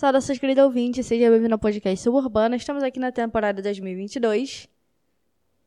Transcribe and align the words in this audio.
Saudações, 0.00 0.38
querido 0.38 0.62
ouvinte, 0.62 1.02
seja 1.02 1.28
bem-vindo 1.28 1.52
ao 1.52 1.58
podcast 1.58 2.02
Suburbana. 2.02 2.56
Estamos 2.56 2.82
aqui 2.82 2.98
na 2.98 3.12
temporada 3.12 3.60
2022. 3.60 4.66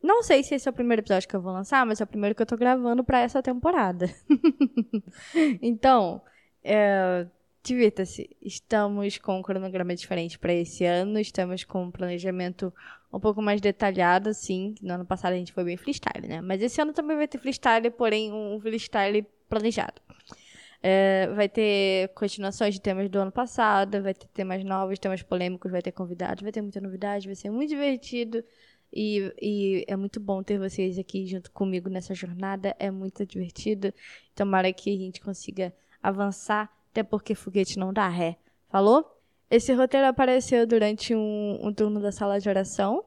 Não 0.02 0.24
sei 0.24 0.42
se 0.42 0.56
esse 0.56 0.68
é 0.68 0.72
o 0.72 0.74
primeiro 0.74 1.04
episódio 1.04 1.30
que 1.30 1.36
eu 1.36 1.40
vou 1.40 1.54
lançar, 1.54 1.86
mas 1.86 2.02
é 2.02 2.04
o 2.04 2.08
primeiro 2.08 2.34
que 2.34 2.42
eu 2.42 2.46
tô 2.48 2.58
gravando 2.58 3.04
para 3.04 3.20
essa 3.20 3.44
temporada. 3.44 4.10
então, 5.62 6.20
é, 6.64 7.28
divirta-se. 7.62 8.36
Estamos 8.42 9.20
com 9.20 9.38
um 9.38 9.44
cronograma 9.44 9.94
diferente 9.94 10.40
para 10.40 10.52
esse 10.52 10.84
ano, 10.84 11.20
estamos 11.20 11.64
com 11.64 11.84
um 11.84 11.92
planejamento 11.92 12.74
um 13.14 13.20
pouco 13.20 13.40
mais 13.40 13.62
detalhado, 13.62 14.30
assim. 14.30 14.74
No 14.82 14.96
ano 14.96 15.06
passado 15.06 15.34
a 15.34 15.38
gente 15.38 15.54
foi 15.54 15.64
bem 15.64 15.78
freestyle, 15.78 16.28
né? 16.28 16.42
Mas 16.42 16.60
esse 16.60 16.82
ano 16.82 16.92
também 16.92 17.16
vai 17.16 17.28
ter 17.28 17.38
freestyle, 17.38 17.92
porém 17.92 18.34
um 18.34 18.60
freestyle 18.60 19.24
planejado. 19.48 20.02
É, 20.86 21.28
vai 21.34 21.48
ter 21.48 22.10
continuações 22.10 22.74
de 22.74 22.82
temas 22.82 23.10
do 23.10 23.18
ano 23.18 23.32
passado, 23.32 24.04
vai 24.04 24.14
ter 24.14 24.28
temas 24.28 24.66
novos, 24.66 25.00
temas 25.00 25.24
polêmicos, 25.24 25.72
vai 25.72 25.82
ter 25.82 25.94
convidados, 25.94 26.44
vai 26.44 26.52
ter 26.52 26.62
muita 26.62 26.82
novidade, 26.82 27.26
vai 27.26 27.36
ser 27.36 27.50
muito 27.50 27.70
divertido. 27.70 28.44
E, 28.92 29.34
e 29.42 29.86
é 29.88 29.96
muito 29.96 30.20
bom 30.20 30.44
ter 30.44 30.60
vocês 30.60 31.00
aqui 31.00 31.26
junto 31.26 31.50
comigo 31.52 31.90
nessa 31.90 32.14
jornada, 32.14 32.76
é 32.78 32.92
muito 32.92 33.26
divertido. 33.26 33.94
Tomara 34.36 34.72
que 34.74 34.94
a 34.94 34.98
gente 34.98 35.22
consiga 35.22 35.74
avançar, 36.02 36.70
até 36.92 37.02
porque 37.02 37.34
foguete 37.34 37.80
não 37.80 37.94
dá 37.94 38.10
ré. 38.10 38.38
Falou? 38.70 39.10
Esse 39.50 39.74
roteiro 39.74 40.08
apareceu 40.08 40.68
durante 40.68 41.16
um, 41.16 41.60
um 41.66 41.74
turno 41.74 42.02
da 42.02 42.12
sala 42.12 42.40
de 42.40 42.50
oração. 42.50 43.06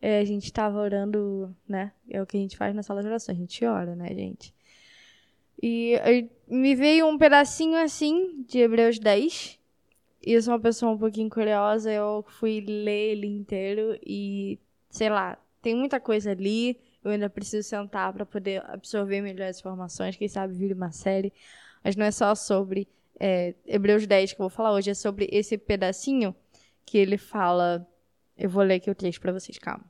É, 0.00 0.18
a 0.18 0.24
gente 0.24 0.44
estava 0.44 0.78
orando, 0.80 1.54
né? 1.66 1.92
É 2.10 2.20
o 2.20 2.26
que 2.26 2.36
a 2.36 2.40
gente 2.40 2.56
faz 2.56 2.74
na 2.74 2.82
sala 2.82 3.02
de 3.02 3.08
oração, 3.08 3.34
a 3.34 3.38
gente 3.38 3.64
ora, 3.64 3.94
né, 3.94 4.08
gente? 4.08 4.54
E 5.62 6.28
me 6.48 6.74
veio 6.74 7.06
um 7.06 7.18
pedacinho 7.18 7.76
assim 7.76 8.44
de 8.48 8.58
Hebreus 8.58 8.98
10. 8.98 9.58
E 10.24 10.32
eu 10.32 10.42
sou 10.42 10.52
uma 10.52 10.60
pessoa 10.60 10.92
um 10.92 10.98
pouquinho 10.98 11.30
curiosa, 11.30 11.92
eu 11.92 12.24
fui 12.28 12.60
ler 12.60 13.12
ele 13.12 13.26
inteiro 13.26 13.98
e, 14.04 14.58
sei 14.90 15.08
lá, 15.08 15.38
tem 15.62 15.74
muita 15.74 16.00
coisa 16.00 16.30
ali. 16.30 16.78
Eu 17.02 17.12
ainda 17.12 17.30
preciso 17.30 17.66
sentar 17.68 18.12
para 18.12 18.26
poder 18.26 18.62
absorver 18.66 19.20
melhor 19.20 19.48
as 19.48 19.60
informações, 19.60 20.16
quem 20.16 20.28
sabe 20.28 20.54
vir 20.54 20.72
uma 20.72 20.90
série. 20.90 21.32
Mas 21.82 21.96
não 21.96 22.04
é 22.04 22.10
só 22.10 22.34
sobre 22.34 22.88
é, 23.18 23.54
Hebreus 23.66 24.06
10 24.06 24.32
que 24.32 24.40
eu 24.40 24.48
vou 24.48 24.50
falar 24.50 24.72
hoje, 24.72 24.90
é 24.90 24.94
sobre 24.94 25.28
esse 25.30 25.56
pedacinho 25.56 26.34
que 26.84 26.98
ele 26.98 27.16
fala. 27.16 27.86
Eu 28.36 28.50
vou 28.50 28.62
ler 28.62 28.74
aqui 28.74 28.90
o 28.90 28.94
texto 28.94 29.20
para 29.20 29.32
vocês, 29.32 29.58
calma. 29.58 29.87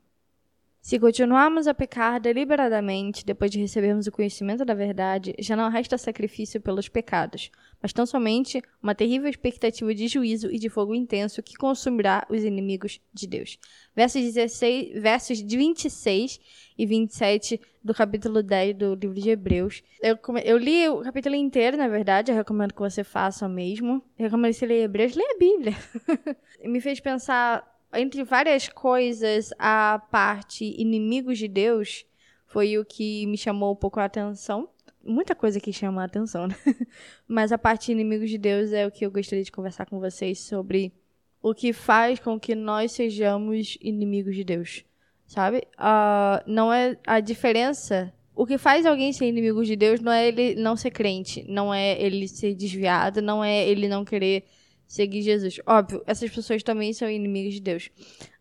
Se 0.80 0.98
continuarmos 0.98 1.66
a 1.66 1.74
pecar 1.74 2.20
deliberadamente 2.20 3.26
depois 3.26 3.50
de 3.50 3.58
recebermos 3.58 4.06
o 4.06 4.12
conhecimento 4.12 4.64
da 4.64 4.74
verdade, 4.74 5.34
já 5.38 5.56
não 5.56 5.68
resta 5.68 5.98
sacrifício 5.98 6.60
pelos 6.60 6.88
pecados, 6.88 7.50
mas 7.82 7.92
tão 7.92 8.06
somente 8.06 8.62
uma 8.82 8.94
terrível 8.94 9.28
expectativa 9.28 9.92
de 9.94 10.08
juízo 10.08 10.50
e 10.50 10.58
de 10.58 10.68
fogo 10.68 10.94
intenso 10.94 11.42
que 11.42 11.56
consumirá 11.56 12.26
os 12.30 12.42
inimigos 12.42 13.00
de 13.12 13.26
Deus. 13.26 13.58
Versos, 13.94 14.22
16, 14.22 15.02
versos 15.02 15.40
26 15.40 16.40
e 16.78 16.86
27 16.86 17.60
do 17.82 17.92
capítulo 17.92 18.42
10 18.42 18.76
do 18.76 18.94
livro 18.94 19.20
de 19.20 19.30
Hebreus. 19.30 19.82
Eu, 20.00 20.16
eu 20.44 20.56
li 20.56 20.88
o 20.88 21.02
capítulo 21.02 21.34
inteiro, 21.34 21.76
na 21.76 21.88
verdade, 21.88 22.30
eu 22.30 22.36
recomendo 22.36 22.72
que 22.72 22.80
você 22.80 23.02
faça 23.02 23.46
o 23.46 23.50
mesmo. 23.50 24.02
Eu 24.18 24.26
recomendo 24.26 24.52
que 24.52 24.58
você 24.58 24.66
leia 24.66 24.84
Hebreus, 24.84 25.14
leia 25.14 25.34
a 25.34 25.38
Bíblia. 25.38 25.76
Me 26.64 26.80
fez 26.80 27.00
pensar 27.00 27.77
entre 27.94 28.22
várias 28.25 28.69
coisas, 28.69 29.50
a 29.58 30.03
parte 30.11 30.64
inimigos 30.78 31.39
de 31.39 31.48
Deus 31.48 32.05
foi 32.47 32.78
o 32.78 32.84
que 32.84 33.27
me 33.27 33.36
chamou 33.36 33.72
um 33.72 33.77
pouco 33.77 34.00
a 34.00 34.05
atenção. 34.05 34.69
Muita 35.05 35.34
coisa 35.34 35.61
que 35.61 35.72
chama 35.72 36.03
a 36.03 36.06
atenção, 36.06 36.47
né? 36.47 36.56
Mas 37.27 37.53
a 37.53 37.58
parte 37.58 37.92
inimigos 37.92 38.30
de 38.30 38.39
Deus 38.39 38.72
é 38.72 38.86
o 38.86 38.91
que 38.91 39.06
eu 39.06 39.11
gostaria 39.11 39.45
de 39.45 39.53
conversar 39.53 39.86
com 39.86 40.00
vocês 40.00 40.41
sobre 40.41 40.92
o 41.41 41.55
que 41.55 41.72
faz 41.72 42.19
com 42.19 42.39
que 42.39 42.55
nós 42.55 42.92
sejamos 42.92 43.78
inimigos 43.80 44.34
de 44.34 44.45
Deus, 44.45 44.84
sabe? 45.27 45.58
Uh, 45.78 46.42
não 46.47 46.73
é 46.73 46.98
a 47.06 47.20
diferença. 47.20 48.12
O 48.35 48.46
que 48.46 48.58
faz 48.58 48.86
alguém 48.86 49.12
ser 49.12 49.27
inimigo 49.27 49.64
de 49.64 49.77
Deus 49.77 50.01
não 50.01 50.12
é 50.12 50.29
ele 50.29 50.55
não 50.57 50.77
ser 50.77 50.91
crente, 50.91 51.45
não 51.48 51.73
é 51.73 52.01
ele 52.01 52.29
ser 52.29 52.55
desviado, 52.55 53.23
não 53.23 53.42
é 53.42 53.67
ele 53.67 53.89
não 53.89 54.05
querer 54.05 54.45
seguir 54.88 55.22
Jesus. 55.22 55.60
Óbvio, 55.66 56.02
essas 56.06 56.30
pessoas 56.30 56.62
também 56.62 56.92
são 56.92 57.08
inimigos 57.08 57.54
de 57.54 57.60
Deus. 57.60 57.90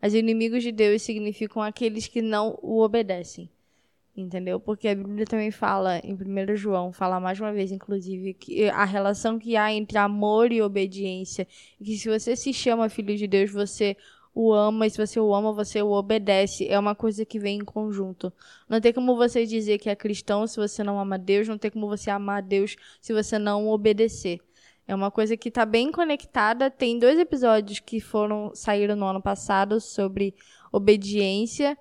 Mas 0.01 0.15
inimigos 0.15 0.63
de 0.63 0.71
Deus 0.71 1.01
significam 1.01 1.61
aqueles 1.61 2.07
que 2.07 2.21
não 2.21 2.57
o 2.63 2.81
obedecem. 2.81 3.49
Entendeu? 4.15 4.59
Porque 4.59 4.87
a 4.87 4.95
Bíblia 4.95 5.27
também 5.27 5.51
fala, 5.51 5.99
em 5.99 6.15
1 6.15 6.55
João, 6.55 6.91
fala 6.91 7.19
mais 7.19 7.39
uma 7.39 7.53
vez, 7.53 7.71
inclusive, 7.71 8.33
que 8.33 8.67
a 8.69 8.83
relação 8.83 9.37
que 9.37 9.55
há 9.55 9.71
entre 9.71 9.99
amor 9.99 10.51
e 10.51 10.59
obediência. 10.59 11.45
Que 11.77 11.95
se 11.95 12.09
você 12.09 12.35
se 12.35 12.51
chama 12.51 12.89
filho 12.89 13.15
de 13.15 13.27
Deus, 13.27 13.51
você 13.51 13.95
o 14.33 14.53
ama, 14.53 14.87
e 14.87 14.89
se 14.89 14.97
você 14.97 15.19
o 15.19 15.35
ama, 15.35 15.51
você 15.51 15.83
o 15.83 15.91
obedece. 15.91 16.67
É 16.67 16.79
uma 16.79 16.95
coisa 16.95 17.25
que 17.25 17.37
vem 17.37 17.59
em 17.59 17.65
conjunto. 17.65 18.33
Não 18.67 18.81
tem 18.81 18.91
como 18.91 19.15
você 19.15 19.45
dizer 19.45 19.77
que 19.77 19.89
é 19.89 19.95
cristão 19.95 20.47
se 20.47 20.57
você 20.57 20.83
não 20.83 20.99
ama 20.99 21.19
Deus, 21.19 21.47
não 21.47 21.57
tem 21.57 21.69
como 21.69 21.87
você 21.87 22.09
amar 22.09 22.41
Deus 22.41 22.75
se 22.99 23.13
você 23.13 23.37
não 23.37 23.67
obedecer. 23.67 24.39
É 24.87 24.95
uma 24.95 25.11
coisa 25.11 25.35
que 25.35 25.49
está 25.49 25.65
bem 25.65 25.91
conectada. 25.91 26.71
Tem 26.71 26.97
dois 26.97 27.19
episódios 27.19 27.79
que 27.79 27.99
foram 27.99 28.51
saíram 28.55 28.95
no 28.95 29.05
ano 29.05 29.21
passado 29.21 29.81
sobre 29.81 30.33
obediência. 30.71 31.77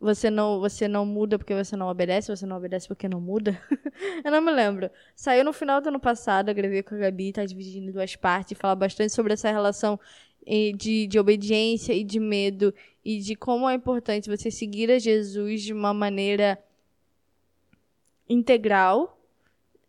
Você 0.00 0.28
não, 0.30 0.58
você 0.58 0.88
não 0.88 1.06
muda 1.06 1.38
porque 1.38 1.54
você 1.54 1.76
não 1.76 1.88
obedece, 1.88 2.34
você 2.34 2.46
não 2.46 2.56
obedece 2.56 2.88
porque 2.88 3.08
não 3.08 3.20
muda. 3.20 3.60
eu 4.24 4.30
não 4.30 4.40
me 4.40 4.50
lembro. 4.50 4.90
Saiu 5.14 5.44
no 5.44 5.52
final 5.52 5.80
do 5.80 5.88
ano 5.88 6.00
passado, 6.00 6.48
eu 6.48 6.54
gravei 6.54 6.82
com 6.82 6.94
a 6.94 6.98
Gabi, 6.98 7.32
tá 7.32 7.44
dividindo 7.44 7.88
em 7.88 7.92
duas 7.92 8.16
partes, 8.16 8.58
fala 8.58 8.74
bastante 8.74 9.12
sobre 9.12 9.32
essa 9.32 9.50
relação 9.50 9.98
de, 10.76 11.06
de 11.06 11.18
obediência 11.18 11.92
e 11.92 12.02
de 12.02 12.18
medo 12.18 12.72
e 13.04 13.18
de 13.18 13.34
como 13.34 13.68
é 13.68 13.74
importante 13.74 14.30
você 14.30 14.50
seguir 14.50 14.90
a 14.90 14.98
Jesus 14.98 15.62
de 15.62 15.72
uma 15.72 15.92
maneira 15.92 16.58
integral 18.28 19.17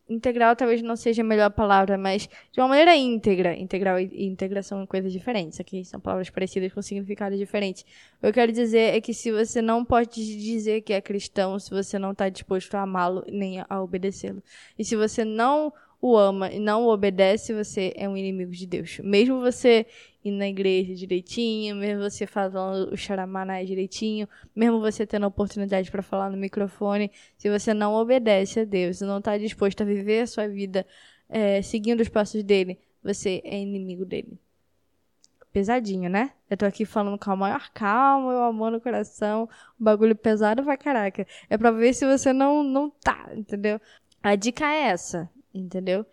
integral 0.09 0.56
talvez 0.56 0.81
não 0.81 0.96
seja 0.96 1.22
a 1.22 1.25
melhor 1.25 1.52
palavra, 1.52 1.97
mas 1.97 2.28
de 2.52 2.59
uma 2.59 2.68
maneira 2.68 2.96
íntegra. 2.96 3.56
Integral 3.56 4.00
e 4.00 4.25
íntegra 4.25 4.64
são 4.64 4.86
coisas 4.86 5.14
diferentes. 5.14 5.59
Aqui 5.59 5.86
são 5.86 6.00
palavras 6.00 6.30
parecidas 6.30 6.74
com 6.74 6.81
significados 6.81 7.38
diferentes. 7.38 7.84
O 8.18 8.22
que 8.22 8.28
eu 8.28 8.34
quero 8.34 8.52
dizer 8.52 8.96
é 8.96 9.02
que 9.02 9.14
se 9.14 9.31
você 9.31 9.62
não 9.62 9.86
pode 9.86 10.16
dizer 10.16 10.81
que 10.81 10.94
é 10.94 11.00
cristão, 11.00 11.59
se 11.59 11.70
você 11.70 12.00
não 12.00 12.12
está 12.12 12.28
disposto 12.30 12.75
a 12.75 12.81
amá-lo 12.81 13.24
nem 13.31 13.64
a 13.68 13.81
obedecê-lo. 13.81 14.42
E 14.78 14.84
se 14.84 14.96
você 14.96 15.24
não 15.24 15.72
o 16.02 16.18
ama 16.18 16.52
e 16.52 16.60
não 16.60 16.86
o 16.86 16.94
obedece, 16.94 17.54
você 17.54 17.94
é 17.96 18.08
um 18.08 18.16
inimigo 18.16 18.52
de 18.52 18.66
Deus. 18.66 19.00
Mesmo 19.04 19.40
você 19.42 19.86
indo 20.24 20.38
na 20.38 20.48
igreja 20.48 20.94
direitinho, 20.96 21.76
mesmo 21.76 22.02
você 22.02 22.26
falando 22.26 22.92
o 22.92 22.98
xaramaná 22.98 23.64
direitinho, 23.64 24.28
mesmo 24.56 24.80
você 24.80 25.06
tendo 25.06 25.24
a 25.24 25.28
oportunidade 25.28 25.90
para 25.92 26.02
falar 26.02 26.30
no 26.30 26.38
microfone, 26.38 27.12
se 27.38 27.50
você 27.50 27.74
não 27.74 27.94
obedece 27.94 28.62
a 28.62 28.66
Deus, 28.66 29.02
não 29.02 29.20
está 29.20 29.38
disposto 29.38 29.82
a 29.82 29.86
viver 29.86 30.22
a 30.22 30.28
sua 30.28 30.48
vida 30.48 30.86
é, 31.28 31.62
seguindo 31.62 32.02
os 32.02 32.09
passos 32.09 32.44
dele, 32.44 32.80
você 33.04 33.42
é 33.44 33.59
inimigo 33.59 34.06
dele. 34.06 34.38
Pesadinho, 35.52 36.09
né? 36.09 36.32
Eu 36.50 36.58
tô 36.58 36.66
aqui 36.66 36.86
falando 36.86 37.18
com 37.18 37.32
a 37.32 37.36
maior 37.36 37.70
calma, 37.74 38.32
eu 38.32 38.44
amor 38.44 38.72
no 38.72 38.80
coração, 38.80 39.50
o 39.80 39.84
bagulho 39.84 40.16
pesado 40.16 40.64
vai 40.64 40.78
caraca. 40.78 41.26
É 41.50 41.58
pra 41.58 41.72
ver 41.72 41.94
se 41.94 42.06
você 42.06 42.32
não, 42.32 42.64
não 42.64 42.90
tá, 42.90 43.30
entendeu? 43.34 43.82
A 44.22 44.36
dica 44.36 44.66
é 44.66 44.88
essa 44.90 45.30
entendeu? 45.54 46.06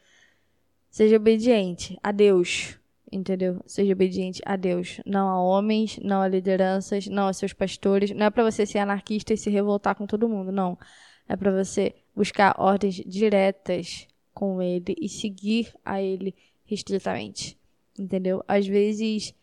Seja 0.90 1.16
obediente 1.16 1.98
a 2.02 2.10
Deus, 2.12 2.78
entendeu? 3.10 3.62
Seja 3.66 3.92
obediente 3.92 4.42
a 4.44 4.56
Deus, 4.56 5.00
não 5.04 5.28
a 5.28 5.42
homens, 5.42 5.98
não 6.02 6.22
a 6.22 6.28
lideranças, 6.28 7.06
não 7.06 7.26
a 7.26 7.32
seus 7.32 7.52
pastores. 7.52 8.10
Não 8.10 8.26
é 8.26 8.30
para 8.30 8.44
você 8.44 8.64
ser 8.64 8.78
anarquista 8.78 9.32
e 9.32 9.36
se 9.36 9.50
revoltar 9.50 9.94
com 9.94 10.06
todo 10.06 10.28
mundo, 10.28 10.50
não. 10.50 10.78
É 11.28 11.36
para 11.36 11.50
você 11.50 11.94
buscar 12.14 12.54
ordens 12.58 12.94
diretas 13.06 14.06
com 14.32 14.62
ele 14.62 14.94
e 15.00 15.08
seguir 15.08 15.72
a 15.84 16.00
ele 16.00 16.34
restritamente, 16.64 17.58
entendeu? 17.98 18.42
Às 18.46 18.66
vezes 18.66 19.34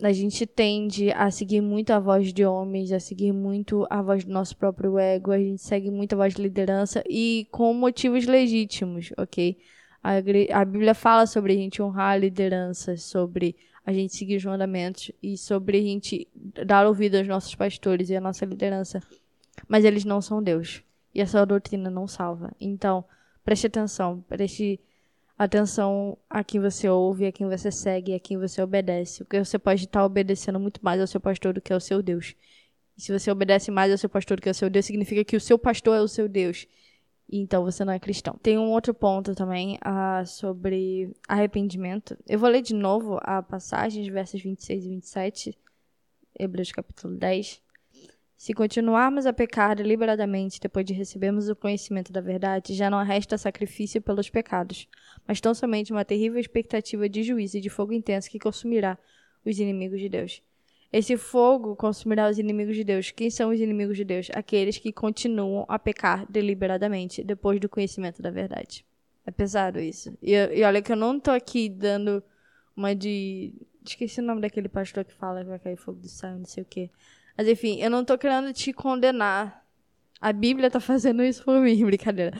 a 0.00 0.12
gente 0.12 0.46
tende 0.46 1.10
a 1.12 1.30
seguir 1.30 1.60
muito 1.60 1.90
a 1.92 2.00
voz 2.00 2.32
de 2.32 2.44
homens, 2.44 2.92
a 2.92 3.00
seguir 3.00 3.32
muito 3.32 3.86
a 3.90 4.00
voz 4.00 4.24
do 4.24 4.32
nosso 4.32 4.56
próprio 4.56 4.98
ego, 4.98 5.30
a 5.30 5.38
gente 5.38 5.60
segue 5.60 5.90
muito 5.90 6.14
a 6.14 6.16
voz 6.16 6.34
de 6.34 6.42
liderança 6.42 7.02
e 7.08 7.46
com 7.50 7.72
motivos 7.74 8.26
legítimos, 8.26 9.10
ok? 9.16 9.58
A, 10.02 10.16
a 10.60 10.64
Bíblia 10.64 10.94
fala 10.94 11.26
sobre 11.26 11.52
a 11.52 11.56
gente 11.56 11.82
honrar 11.82 12.12
a 12.12 12.16
liderança, 12.16 12.96
sobre 12.96 13.54
a 13.84 13.92
gente 13.92 14.16
seguir 14.16 14.36
os 14.36 14.44
mandamentos 14.44 15.12
e 15.22 15.36
sobre 15.36 15.78
a 15.78 15.82
gente 15.82 16.28
dar 16.66 16.86
ouvido 16.86 17.16
aos 17.16 17.28
nossos 17.28 17.54
pastores 17.54 18.10
e 18.10 18.16
à 18.16 18.20
nossa 18.20 18.44
liderança. 18.44 19.00
Mas 19.68 19.84
eles 19.84 20.04
não 20.04 20.20
são 20.20 20.42
Deus. 20.42 20.82
E 21.14 21.20
essa 21.20 21.44
doutrina 21.44 21.90
não 21.90 22.08
salva. 22.08 22.52
Então, 22.60 23.04
preste 23.44 23.66
atenção, 23.66 24.24
preste 24.28 24.74
atenção 24.74 24.91
a 26.28 26.44
quem 26.44 26.60
você 26.60 26.88
ouve, 26.88 27.26
a 27.26 27.32
quem 27.32 27.48
você 27.48 27.70
segue, 27.70 28.14
a 28.14 28.20
quem 28.20 28.38
você 28.38 28.62
obedece. 28.62 29.24
Porque 29.24 29.44
você 29.44 29.58
pode 29.58 29.84
estar 29.84 30.04
obedecendo 30.04 30.58
muito 30.60 30.82
mais 30.84 31.00
ao 31.00 31.06
seu 31.06 31.20
pastor 31.20 31.52
do 31.54 31.60
que 31.60 31.72
ao 31.72 31.80
seu 31.80 32.02
Deus. 32.02 32.34
E 32.96 33.02
se 33.02 33.12
você 33.12 33.30
obedece 33.30 33.70
mais 33.70 33.90
ao 33.90 33.98
seu 33.98 34.08
pastor 34.08 34.36
do 34.36 34.42
que 34.42 34.48
ao 34.48 34.54
seu 34.54 34.68
Deus, 34.68 34.84
significa 34.84 35.24
que 35.24 35.36
o 35.36 35.40
seu 35.40 35.58
pastor 35.58 35.96
é 35.96 36.00
o 36.00 36.08
seu 36.08 36.28
Deus. 36.28 36.66
então 37.30 37.64
você 37.64 37.84
não 37.84 37.92
é 37.92 37.98
cristão. 37.98 38.38
Tem 38.42 38.58
um 38.58 38.70
outro 38.70 38.92
ponto 38.92 39.34
também 39.34 39.78
uh, 39.78 40.26
sobre 40.26 41.14
arrependimento. 41.26 42.16
Eu 42.28 42.38
vou 42.38 42.48
ler 42.50 42.62
de 42.62 42.74
novo 42.74 43.18
a 43.22 43.42
passagem, 43.42 44.10
versos 44.10 44.42
26 44.42 44.84
e 44.84 44.88
27, 44.88 45.58
Hebreus 46.38 46.72
capítulo 46.72 47.14
10. 47.16 47.62
Se 48.42 48.52
continuarmos 48.52 49.24
a 49.24 49.32
pecar 49.32 49.76
deliberadamente 49.76 50.58
depois 50.58 50.84
de 50.84 50.92
recebermos 50.92 51.48
o 51.48 51.54
conhecimento 51.54 52.12
da 52.12 52.20
verdade, 52.20 52.74
já 52.74 52.90
não 52.90 53.00
resta 53.04 53.38
sacrifício 53.38 54.02
pelos 54.02 54.28
pecados, 54.28 54.88
mas 55.28 55.40
tão 55.40 55.54
somente 55.54 55.92
uma 55.92 56.04
terrível 56.04 56.40
expectativa 56.40 57.08
de 57.08 57.22
juízo 57.22 57.58
e 57.58 57.60
de 57.60 57.70
fogo 57.70 57.92
intenso 57.92 58.28
que 58.28 58.40
consumirá 58.40 58.98
os 59.46 59.60
inimigos 59.60 60.00
de 60.00 60.08
Deus. 60.08 60.42
Esse 60.92 61.16
fogo 61.16 61.76
consumirá 61.76 62.28
os 62.28 62.36
inimigos 62.36 62.74
de 62.74 62.82
Deus. 62.82 63.12
Quem 63.12 63.30
são 63.30 63.50
os 63.50 63.60
inimigos 63.60 63.96
de 63.96 64.02
Deus? 64.02 64.28
Aqueles 64.34 64.76
que 64.76 64.92
continuam 64.92 65.64
a 65.68 65.78
pecar 65.78 66.26
deliberadamente 66.28 67.22
depois 67.22 67.60
do 67.60 67.68
conhecimento 67.68 68.20
da 68.20 68.32
verdade. 68.32 68.84
É 69.24 69.30
pesado 69.30 69.78
isso. 69.78 70.18
E, 70.20 70.32
e 70.32 70.64
olha 70.64 70.82
que 70.82 70.90
eu 70.90 70.96
não 70.96 71.20
tô 71.20 71.30
aqui 71.30 71.68
dando 71.68 72.20
uma 72.76 72.92
de. 72.92 73.54
Esqueci 73.86 74.18
o 74.18 74.24
nome 74.24 74.40
daquele 74.40 74.68
pastor 74.68 75.04
que 75.04 75.14
fala 75.14 75.44
que 75.44 75.48
vai 75.48 75.60
cair 75.60 75.76
fogo 75.76 76.00
do 76.00 76.08
céu, 76.08 76.36
não 76.36 76.44
sei 76.44 76.64
o 76.64 76.66
quê. 76.66 76.90
Mas 77.36 77.48
enfim, 77.48 77.80
eu 77.80 77.90
não 77.90 78.04
tô 78.04 78.16
querendo 78.18 78.52
te 78.52 78.72
condenar. 78.72 79.64
A 80.20 80.32
Bíblia 80.32 80.70
tá 80.70 80.80
fazendo 80.80 81.22
isso 81.22 81.44
por 81.44 81.60
mim, 81.60 81.82
brincadeira. 81.84 82.36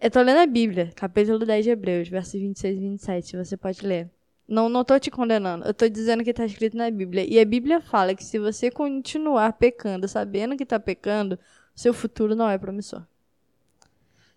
Eu 0.00 0.10
tô 0.10 0.20
lendo 0.20 0.38
a 0.38 0.46
Bíblia, 0.46 0.90
capítulo 0.96 1.38
10 1.38 1.64
de 1.64 1.70
Hebreus, 1.70 2.08
versos 2.08 2.32
26 2.32 2.76
e 2.76 2.80
27. 2.80 3.36
Você 3.36 3.56
pode 3.56 3.86
ler. 3.86 4.10
Não, 4.48 4.68
não 4.68 4.84
tô 4.84 4.98
te 4.98 5.10
condenando. 5.10 5.64
Eu 5.64 5.72
tô 5.72 5.88
dizendo 5.88 6.24
que 6.24 6.30
está 6.30 6.44
escrito 6.44 6.76
na 6.76 6.90
Bíblia. 6.90 7.24
E 7.24 7.38
a 7.38 7.44
Bíblia 7.44 7.80
fala 7.80 8.14
que 8.14 8.24
se 8.24 8.38
você 8.38 8.70
continuar 8.70 9.52
pecando, 9.52 10.08
sabendo 10.08 10.56
que 10.56 10.64
está 10.64 10.80
pecando, 10.80 11.38
seu 11.74 11.94
futuro 11.94 12.34
não 12.34 12.50
é 12.50 12.58
promissor. 12.58 13.06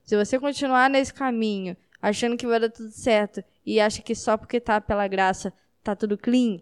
Se 0.04 0.16
você 0.16 0.38
continuar 0.40 0.90
nesse 0.90 1.12
caminho, 1.12 1.76
achando 2.00 2.38
que 2.38 2.46
vai 2.46 2.60
dar 2.60 2.70
tudo 2.70 2.92
certo, 2.92 3.44
e 3.66 3.80
acha 3.80 4.04
que 4.04 4.14
só 4.14 4.38
porque 4.38 4.60
tá 4.60 4.80
pela 4.80 5.08
graça 5.08 5.52
tá 5.84 5.96
tudo 5.96 6.18
clean, 6.18 6.60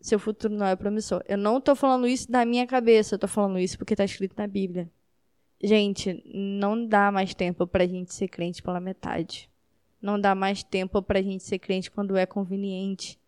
seu 0.00 0.18
futuro 0.18 0.54
não 0.54 0.66
é 0.66 0.76
promissor. 0.76 1.22
Eu 1.28 1.38
não 1.38 1.60
tô 1.60 1.74
falando 1.74 2.06
isso 2.06 2.30
da 2.30 2.44
minha 2.44 2.66
cabeça, 2.66 3.14
eu 3.14 3.18
tô 3.18 3.28
falando 3.28 3.58
isso 3.58 3.76
porque 3.78 3.94
está 3.94 4.04
escrito 4.04 4.34
na 4.36 4.46
Bíblia. 4.46 4.90
Gente, 5.62 6.22
não 6.34 6.86
dá 6.86 7.12
mais 7.12 7.34
tempo 7.34 7.66
pra 7.66 7.86
gente 7.86 8.14
ser 8.14 8.28
crente 8.28 8.62
pela 8.62 8.80
metade. 8.80 9.50
Não 10.00 10.18
dá 10.18 10.34
mais 10.34 10.62
tempo 10.62 11.02
para 11.02 11.18
a 11.18 11.22
gente 11.22 11.44
ser 11.44 11.58
crente 11.58 11.90
quando 11.90 12.16
é 12.16 12.24
conveniente. 12.24 13.20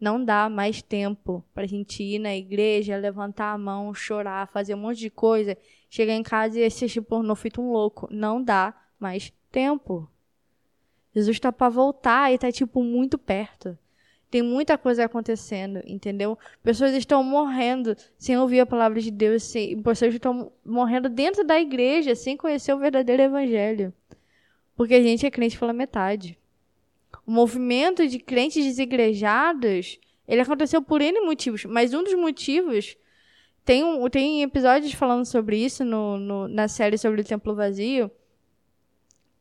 Não 0.00 0.24
dá 0.24 0.48
mais 0.48 0.82
tempo 0.82 1.44
para 1.54 1.64
a 1.64 1.66
gente 1.66 2.02
ir 2.02 2.18
na 2.18 2.34
igreja, 2.34 2.96
levantar 2.96 3.52
a 3.52 3.58
mão, 3.58 3.94
chorar, 3.94 4.48
fazer 4.48 4.74
um 4.74 4.78
monte 4.78 4.98
de 4.98 5.10
coisa, 5.10 5.56
chegar 5.88 6.14
em 6.14 6.22
casa 6.22 6.58
e 6.58 6.64
assistir 6.64 7.00
pornô 7.00 7.34
feito 7.34 7.60
um 7.60 7.70
louco. 7.70 8.08
Não 8.10 8.42
dá 8.42 8.74
mais 8.98 9.32
tempo. 9.50 10.08
Jesus 11.14 11.36
está 11.36 11.52
para 11.52 11.68
voltar 11.68 12.30
e 12.30 12.34
está 12.34 12.50
tipo 12.50 12.82
muito 12.82 13.18
perto. 13.18 13.78
Tem 14.30 14.42
muita 14.42 14.76
coisa 14.76 15.04
acontecendo, 15.04 15.80
entendeu? 15.86 16.38
Pessoas 16.62 16.92
estão 16.92 17.22
morrendo 17.22 17.96
sem 18.18 18.36
ouvir 18.36 18.60
a 18.60 18.66
palavra 18.66 19.00
de 19.00 19.10
Deus, 19.10 19.42
sem, 19.42 19.80
pessoas 19.82 20.12
estão 20.12 20.52
morrendo 20.64 21.08
dentro 21.08 21.44
da 21.44 21.58
igreja 21.58 22.14
sem 22.14 22.36
conhecer 22.36 22.74
o 22.74 22.78
verdadeiro 22.78 23.22
evangelho. 23.22 23.92
Porque 24.76 24.94
a 24.94 25.02
gente 25.02 25.24
é 25.24 25.30
crente 25.30 25.58
pela 25.58 25.72
metade. 25.72 26.38
O 27.26 27.30
movimento 27.30 28.06
de 28.06 28.18
crentes 28.18 28.62
desigrejados, 28.62 29.98
ele 30.26 30.42
aconteceu 30.42 30.82
por 30.82 31.00
N 31.00 31.20
motivos, 31.22 31.64
mas 31.64 31.94
um 31.94 32.04
dos 32.04 32.14
motivos 32.14 32.96
tem, 33.64 33.82
um, 33.82 34.08
tem 34.08 34.42
episódios 34.42 34.92
falando 34.92 35.24
sobre 35.24 35.58
isso 35.58 35.84
no, 35.84 36.18
no, 36.18 36.48
na 36.48 36.68
série 36.68 36.96
sobre 36.96 37.22
o 37.22 37.24
templo 37.24 37.54
vazio. 37.54 38.10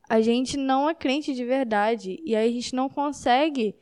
A 0.09 0.21
gente 0.21 0.55
não 0.55 0.89
é 0.89 0.95
crente 0.95 1.33
de 1.33 1.43
verdade 1.43 2.21
e 2.25 2.35
aí 2.35 2.49
a 2.49 2.51
gente 2.51 2.73
não 2.73 2.87
consegue 2.87 3.75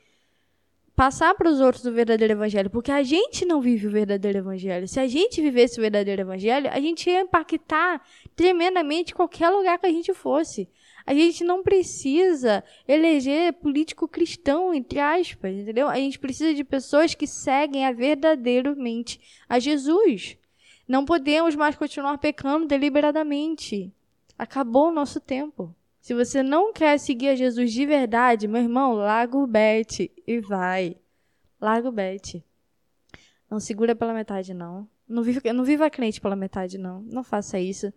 passar 0.96 1.36
para 1.36 1.50
os 1.50 1.60
outros 1.60 1.86
o 1.86 1.92
verdadeiro 1.92 2.34
evangelho, 2.34 2.70
porque 2.70 2.92
a 2.92 3.04
gente 3.04 3.46
não 3.46 3.60
vive 3.60 3.88
o 3.88 3.92
verdadeiro 3.92 4.38
evangelho. 4.38 4.88
Se 4.88 5.00
a 5.00 5.08
gente 5.08 5.42
vivesse 5.42 5.78
o 5.78 5.82
verdadeiro 5.82 6.22
evangelho, 6.22 6.70
a 6.72 6.80
gente 6.80 7.10
ia 7.10 7.22
impactar 7.22 8.02
tremendamente 8.36 9.14
qualquer 9.14 9.50
lugar 9.50 9.78
que 9.78 9.86
a 9.86 9.92
gente 9.92 10.14
fosse. 10.14 10.70
A 11.06 11.14
gente 11.14 11.44
não 11.44 11.62
precisa 11.62 12.64
eleger 12.88 13.54
político 13.54 14.08
cristão, 14.08 14.74
entre 14.74 15.00
aspas, 15.00 15.56
entendeu? 15.56 15.88
A 15.88 15.98
gente 15.98 16.18
precisa 16.18 16.54
de 16.54 16.64
pessoas 16.64 17.14
que 17.14 17.28
seguem 17.28 17.86
a 17.86 17.92
verdadeiramente 17.92 19.20
a 19.48 19.60
Jesus. 19.60 20.38
Não 20.88 21.04
podemos 21.04 21.56
mais 21.56 21.76
continuar 21.76 22.18
pecando 22.18 22.68
deliberadamente. 22.68 23.92
Acabou 24.38 24.88
o 24.88 24.94
nosso 24.94 25.20
tempo. 25.20 25.76
Se 26.06 26.14
você 26.14 26.44
não 26.44 26.72
quer 26.72 27.00
seguir 27.00 27.30
a 27.30 27.36
Jesus 27.36 27.74
de 27.74 27.84
verdade, 27.84 28.48
meu 28.48 28.62
irmão, 28.62 28.94
larga 28.94 29.36
o 29.40 29.48
bet 29.48 30.12
e 30.28 30.40
vai. 30.40 30.98
Larga 31.60 31.90
o 31.90 31.92
bet. 31.92 32.46
Não 33.50 33.60
segura 33.60 33.96
pela 33.96 34.14
metade, 34.14 34.54
não. 34.54 34.88
Não 35.10 35.24
viva, 35.24 35.42
não 35.52 35.64
viva 35.64 35.90
crente 35.90 36.22
pela 36.22 36.36
metade, 36.36 36.78
não. 36.78 37.02
Não 37.02 37.24
faça 37.24 37.60
isso. 37.60 37.92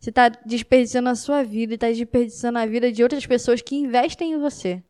Você 0.00 0.10
está 0.10 0.30
desperdiçando 0.30 1.08
a 1.08 1.14
sua 1.14 1.44
vida 1.44 1.74
e 1.74 1.76
está 1.76 1.86
desperdiçando 1.86 2.58
a 2.58 2.66
vida 2.66 2.90
de 2.90 3.04
outras 3.04 3.24
pessoas 3.24 3.62
que 3.62 3.76
investem 3.76 4.32
em 4.32 4.40
você. 4.40 4.82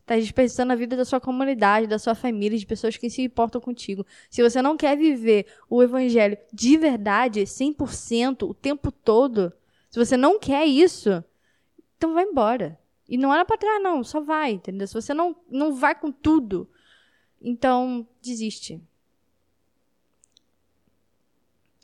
Está 0.00 0.16
desperdiçando 0.16 0.72
a 0.72 0.76
vida 0.76 0.96
da 0.96 1.04
sua 1.04 1.20
comunidade, 1.20 1.86
da 1.86 1.98
sua 1.98 2.14
família, 2.14 2.58
de 2.58 2.64
pessoas 2.64 2.96
que 2.96 3.10
se 3.10 3.20
importam 3.20 3.60
contigo. 3.60 4.06
Se 4.30 4.40
você 4.40 4.62
não 4.62 4.78
quer 4.78 4.96
viver 4.96 5.48
o 5.68 5.82
evangelho 5.82 6.38
de 6.50 6.78
verdade, 6.78 7.42
100%, 7.42 8.48
o 8.48 8.54
tempo 8.54 8.90
todo, 8.90 9.52
se 9.90 9.98
você 9.98 10.16
não 10.16 10.38
quer 10.38 10.64
isso, 10.64 11.22
então 12.04 12.12
vai 12.12 12.24
embora. 12.24 12.78
E 13.08 13.16
não 13.16 13.30
olha 13.30 13.44
para 13.46 13.56
trás, 13.56 13.82
não, 13.82 14.04
só 14.04 14.20
vai, 14.20 14.52
entendeu? 14.52 14.86
Se 14.86 14.92
você 14.92 15.14
não, 15.14 15.34
não 15.48 15.74
vai 15.74 15.94
com 15.94 16.12
tudo, 16.12 16.68
então 17.40 18.06
desiste. 18.20 18.82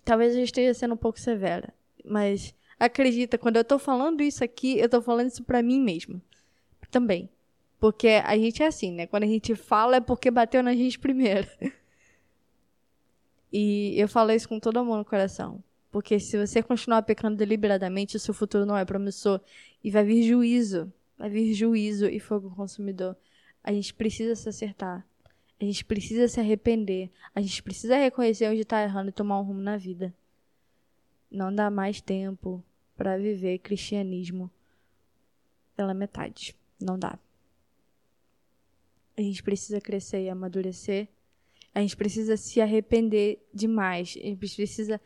Talvez 0.05 0.37
eu 0.37 0.43
esteja 0.43 0.75
sendo 0.75 0.95
um 0.95 0.99
pouco 0.99 1.19
severa. 1.19 1.73
Mas 2.05 2.55
acredita, 2.79 3.39
quando 3.39 3.57
eu 3.57 3.65
tô 3.65 3.79
falando 3.79 4.23
isso 4.23 4.45
aqui, 4.45 4.79
eu 4.79 4.89
tô 4.89 5.01
falando 5.01 5.29
isso 5.29 5.43
para 5.43 5.63
mim 5.63 5.81
mesma. 5.81 6.21
Também. 6.91 7.31
Porque 7.79 8.09
a 8.09 8.37
gente 8.37 8.63
é 8.63 8.67
assim, 8.67 8.93
né? 8.93 9.07
Quando 9.07 9.23
a 9.23 9.27
gente 9.27 9.55
fala 9.55 9.97
é 9.97 10.01
porque 10.01 10.31
bateu 10.31 10.63
na 10.63 10.75
gente 10.75 10.99
primeiro. 11.01 11.49
E 13.51 13.99
eu 13.99 14.09
falo 14.09 14.33
isso 14.33 14.49
com 14.49 14.61
todo 14.61 14.79
amor 14.79 14.99
no 14.99 15.05
coração. 15.05 15.63
Porque 15.91 16.21
se 16.21 16.39
você 16.39 16.63
continuar 16.63 17.03
pecando 17.03 17.37
deliberadamente, 17.37 18.17
o 18.17 18.21
seu 18.21 18.33
futuro 18.33 18.65
não 18.65 18.77
é 18.77 18.85
promissor. 18.85 19.41
E 19.83 19.91
vai 19.91 20.05
vir 20.05 20.23
juízo. 20.23 20.93
Vai 21.19 21.29
vir 21.29 21.53
juízo 21.53 22.07
e 22.07 22.21
fogo 22.21 22.51
consumidor. 22.55 23.17
A 23.63 23.73
gente 23.73 23.93
precisa 23.93 24.35
se 24.35 24.49
acertar. 24.49 25.07
A 25.61 25.65
gente 25.65 25.85
precisa 25.85 26.29
se 26.29 26.41
arrepender. 26.41 27.11
A 27.35 27.41
gente 27.41 27.63
precisa 27.63 27.97
reconhecer 27.97 28.49
onde 28.49 28.63
está 28.63 28.83
errando 28.83 29.11
e 29.11 29.13
tomar 29.13 29.41
um 29.41 29.45
rumo 29.45 29.61
na 29.61 29.77
vida 29.77 30.15
não 31.31 31.55
dá 31.55 31.71
mais 31.71 32.01
tempo 32.01 32.63
para 32.97 33.17
viver 33.17 33.59
cristianismo 33.59 34.51
pela 35.77 35.95
metade. 35.95 36.57
Não 36.81 36.99
dá. 36.99 37.19
A 39.17 39.23
gente 39.23 39.43
precisa 39.43 39.81
crescer 39.81 40.25
e 40.25 40.29
amadurecer. 40.29 41.09
A 41.75 41.81
gente 41.81 41.97
precisa 41.97 42.37
se 42.37 42.61
arrepender 42.61 43.47
demais. 43.55 44.17
A 44.17 44.27
gente 44.27 44.39
precisa 44.39 45.01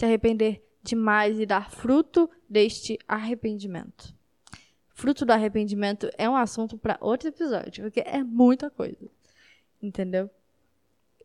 se 0.00 0.04
arrepender 0.06 0.64
demais 0.82 1.38
e 1.38 1.44
dar 1.44 1.70
fruto 1.70 2.30
deste 2.48 2.98
arrependimento. 3.06 4.16
Fruto 4.88 5.26
do 5.26 5.32
arrependimento 5.32 6.10
é 6.16 6.26
um 6.28 6.34
assunto 6.34 6.78
para 6.78 6.96
outro 7.02 7.28
episódio, 7.28 7.84
porque 7.84 8.00
é 8.00 8.24
muita 8.24 8.70
coisa. 8.70 9.10
Entendeu? 9.82 10.30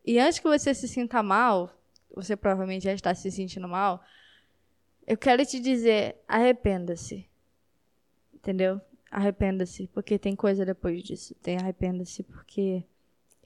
E 0.04 0.18
antes 0.18 0.38
que 0.38 0.46
você 0.46 0.74
se 0.74 0.86
sinta 0.86 1.22
mal, 1.22 1.74
você 2.14 2.36
provavelmente 2.36 2.84
já 2.84 2.92
está 2.92 3.14
se 3.14 3.30
sentindo 3.30 3.66
mal, 3.66 4.02
eu 5.06 5.16
quero 5.16 5.44
te 5.46 5.58
dizer, 5.58 6.16
arrependa-se. 6.28 7.26
Entendeu? 8.34 8.78
Arrependa-se, 9.10 9.86
porque 9.88 10.18
tem 10.18 10.36
coisa 10.36 10.66
depois 10.66 11.02
disso. 11.02 11.34
Tem 11.36 11.56
arrependa-se 11.56 12.22
porque 12.24 12.84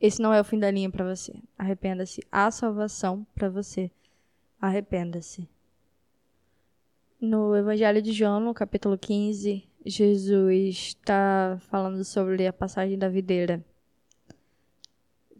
esse 0.00 0.20
não 0.20 0.34
é 0.34 0.40
o 0.40 0.44
fim 0.44 0.58
da 0.58 0.72
linha 0.72 0.90
para 0.90 1.04
você. 1.04 1.40
Arrependa-se, 1.56 2.20
há 2.32 2.50
salvação 2.50 3.24
para 3.32 3.48
você. 3.48 3.92
Arrependa-se. 4.60 5.48
No 7.18 7.56
Evangelho 7.56 8.02
de 8.02 8.12
João, 8.12 8.40
no 8.40 8.52
capítulo 8.52 8.98
15, 8.98 9.66
Jesus 9.86 10.68
está 10.76 11.58
falando 11.70 12.04
sobre 12.04 12.46
a 12.46 12.52
passagem 12.52 12.98
da 12.98 13.08
videira. 13.08 13.64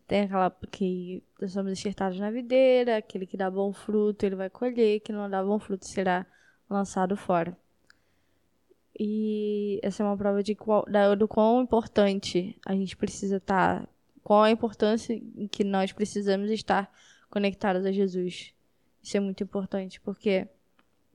Tem 0.07 0.23
aquela 0.23 0.51
que 0.71 1.23
nós 1.39 1.53
somos 1.53 1.71
enxertados 1.71 2.19
na 2.19 2.31
videira, 2.31 2.97
aquele 2.97 3.27
que 3.27 3.37
dá 3.37 3.51
bom 3.51 3.75
fruto, 3.75 4.25
ele 4.25 4.37
vai 4.37 4.49
colher, 4.49 5.01
que 5.01 5.13
não 5.13 5.29
dá 5.29 5.45
bom 5.45 5.59
fruto 5.59 5.87
será 5.87 6.25
lançado 6.69 7.15
fora. 7.15 7.55
E 8.99 9.79
essa 9.83 10.03
é 10.03 10.07
uma 10.07 10.17
prova 10.17 10.43
de 10.43 10.55
qual, 10.55 10.87
da, 10.87 11.15
do 11.15 11.29
quão 11.29 11.61
importante 11.61 12.59
a 12.65 12.73
gente 12.73 12.97
precisa 12.97 13.37
estar, 13.37 13.87
qual 14.25 14.45
a 14.45 14.51
importância 14.51 15.21
que 15.51 15.63
nós 15.63 15.93
precisamos 15.93 16.51
estar 16.51 16.91
conectados 17.29 17.85
a 17.85 17.93
Jesus. 17.93 18.55
Isso 19.03 19.17
é 19.17 19.21
muito 19.21 19.43
importante, 19.43 20.01
porque 20.01 20.49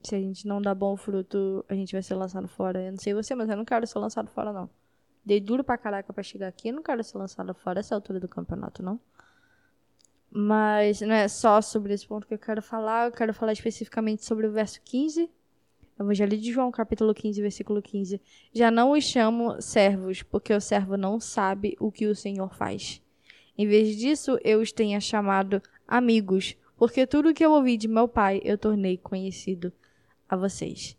Se 0.06 0.14
a 0.14 0.20
gente 0.20 0.46
não 0.46 0.62
dá 0.62 0.72
bom 0.74 0.96
fruto, 0.96 1.64
a 1.68 1.74
gente 1.74 1.92
vai 1.92 2.02
ser 2.02 2.14
lançado 2.14 2.46
fora. 2.46 2.80
Eu 2.80 2.92
não 2.92 2.98
sei 2.98 3.12
você, 3.12 3.34
mas 3.34 3.48
eu 3.48 3.56
não 3.56 3.64
quero 3.64 3.86
ser 3.86 3.98
lançado 3.98 4.30
fora, 4.30 4.52
não. 4.52 4.70
Dei 5.24 5.40
duro 5.40 5.64
pra 5.64 5.76
caraca 5.76 6.12
pra 6.12 6.22
chegar 6.22 6.46
aqui, 6.46 6.68
eu 6.68 6.74
não 6.74 6.82
quero 6.82 7.02
ser 7.02 7.18
lançado 7.18 7.52
fora 7.54 7.80
essa 7.80 7.94
altura 7.94 8.20
do 8.20 8.28
campeonato, 8.28 8.82
não. 8.82 9.00
Mas 10.30 11.00
não 11.00 11.14
é 11.14 11.26
só 11.26 11.60
sobre 11.60 11.92
esse 11.92 12.06
ponto 12.06 12.26
que 12.26 12.34
eu 12.34 12.38
quero 12.38 12.62
falar, 12.62 13.06
eu 13.06 13.12
quero 13.12 13.34
falar 13.34 13.52
especificamente 13.52 14.24
sobre 14.24 14.46
o 14.46 14.52
verso 14.52 14.80
15. 14.84 15.28
Evangelho 15.98 16.38
de 16.38 16.52
João, 16.52 16.70
capítulo 16.70 17.12
15, 17.12 17.40
versículo 17.40 17.82
15. 17.82 18.20
Já 18.52 18.70
não 18.70 18.92
os 18.92 19.02
chamo 19.02 19.60
servos, 19.60 20.22
porque 20.22 20.52
o 20.52 20.60
servo 20.60 20.96
não 20.96 21.18
sabe 21.18 21.74
o 21.80 21.90
que 21.90 22.06
o 22.06 22.14
Senhor 22.14 22.54
faz. 22.54 23.02
Em 23.58 23.66
vez 23.66 23.96
disso, 23.96 24.38
eu 24.44 24.60
os 24.60 24.70
tenha 24.70 25.00
chamado 25.00 25.60
amigos, 25.88 26.54
porque 26.76 27.06
tudo 27.06 27.34
que 27.34 27.44
eu 27.44 27.52
ouvi 27.52 27.76
de 27.76 27.88
meu 27.88 28.06
pai 28.06 28.40
eu 28.44 28.56
tornei 28.58 28.96
conhecido 28.96 29.72
a 30.28 30.36
vocês. 30.36 30.96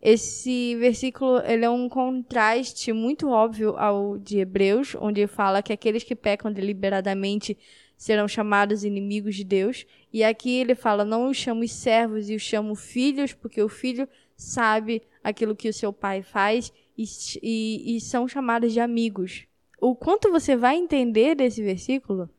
Esse 0.00 0.76
versículo 0.76 1.38
ele 1.40 1.64
é 1.64 1.70
um 1.70 1.88
contraste 1.88 2.92
muito 2.92 3.28
óbvio 3.28 3.76
ao 3.76 4.18
de 4.18 4.38
Hebreus, 4.38 4.94
onde 5.00 5.26
fala 5.26 5.62
que 5.62 5.72
aqueles 5.72 6.04
que 6.04 6.14
pecam 6.14 6.52
deliberadamente 6.52 7.56
serão 7.96 8.28
chamados 8.28 8.84
inimigos 8.84 9.34
de 9.34 9.44
Deus. 9.44 9.86
E 10.12 10.22
aqui 10.22 10.50
ele 10.50 10.74
fala: 10.74 11.04
não 11.04 11.28
os 11.28 11.36
chamo 11.36 11.66
servos 11.66 12.28
e 12.28 12.34
os 12.34 12.42
chamo 12.42 12.74
filhos, 12.74 13.32
porque 13.32 13.62
o 13.62 13.68
filho 13.68 14.08
sabe 14.36 15.02
aquilo 15.24 15.56
que 15.56 15.68
o 15.68 15.72
seu 15.72 15.92
pai 15.92 16.22
faz 16.22 16.72
e, 16.96 17.04
e, 17.42 17.96
e 17.96 18.00
são 18.00 18.28
chamados 18.28 18.72
de 18.72 18.80
amigos. 18.80 19.46
O 19.80 19.94
quanto 19.94 20.30
você 20.30 20.56
vai 20.56 20.76
entender 20.76 21.34
desse 21.34 21.62
versículo 21.62 22.30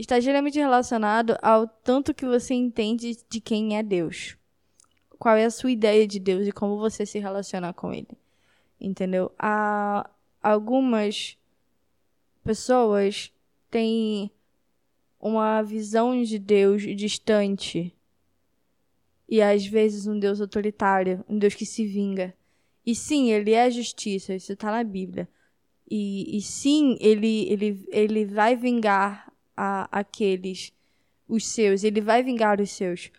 está 0.00 0.18
geralmente 0.18 0.58
relacionado 0.58 1.36
ao 1.42 1.66
tanto 1.66 2.14
que 2.14 2.24
você 2.24 2.54
entende 2.54 3.16
de 3.28 3.40
quem 3.40 3.76
é 3.76 3.82
Deus. 3.82 4.36
Qual 5.18 5.36
é 5.36 5.44
a 5.44 5.50
sua 5.50 5.70
ideia 5.70 6.06
de 6.06 6.18
Deus 6.18 6.46
e 6.46 6.52
como 6.52 6.78
você 6.78 7.04
se 7.04 7.18
relaciona 7.18 7.72
com 7.72 7.92
Ele. 7.92 8.18
Entendeu? 8.80 9.30
Há 9.38 10.08
algumas 10.42 11.36
pessoas 12.42 13.30
têm 13.70 14.30
uma 15.20 15.60
visão 15.62 16.22
de 16.22 16.38
Deus 16.38 16.82
distante 16.96 17.94
e 19.28 19.42
às 19.42 19.66
vezes 19.66 20.06
um 20.06 20.18
Deus 20.18 20.40
autoritário, 20.40 21.22
um 21.28 21.38
Deus 21.38 21.54
que 21.54 21.66
se 21.66 21.86
vinga. 21.86 22.34
E 22.84 22.94
sim, 22.94 23.30
ele 23.30 23.52
é 23.52 23.70
justiça, 23.70 24.34
isso 24.34 24.54
está 24.54 24.72
na 24.72 24.82
Bíblia. 24.82 25.28
E, 25.88 26.36
e 26.36 26.40
sim, 26.40 26.96
ele, 26.98 27.46
ele, 27.52 27.86
ele 27.90 28.24
vai 28.24 28.56
vingar 28.56 29.29
a, 29.62 29.86
aqueles, 29.92 30.72
os 31.28 31.46
seus, 31.46 31.84
ele 31.84 32.00
vai 32.00 32.22
vingar 32.22 32.62
os 32.62 32.70
seus. 32.70 33.10